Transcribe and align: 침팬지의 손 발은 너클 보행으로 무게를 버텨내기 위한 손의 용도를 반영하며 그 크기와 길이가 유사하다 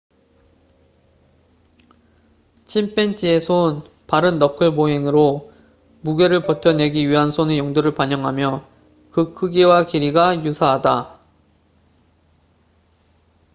침팬지의 2.65 3.39
손 3.39 3.87
발은 4.07 4.39
너클 4.39 4.73
보행으로 4.73 5.53
무게를 6.01 6.41
버텨내기 6.41 7.07
위한 7.07 7.29
손의 7.29 7.59
용도를 7.59 7.93
반영하며 7.93 8.67
그 9.11 9.35
크기와 9.35 9.85
길이가 9.85 10.43
유사하다 10.43 11.19